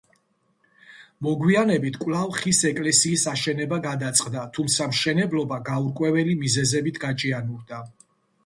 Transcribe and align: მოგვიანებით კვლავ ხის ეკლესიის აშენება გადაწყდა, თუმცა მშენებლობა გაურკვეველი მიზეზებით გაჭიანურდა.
მოგვიანებით 1.25 1.99
კვლავ 2.03 2.31
ხის 2.37 2.61
ეკლესიის 2.69 3.25
აშენება 3.33 3.79
გადაწყდა, 3.85 4.47
თუმცა 4.57 4.89
მშენებლობა 4.95 5.63
გაურკვეველი 5.71 6.35
მიზეზებით 6.43 6.99
გაჭიანურდა. 7.07 7.85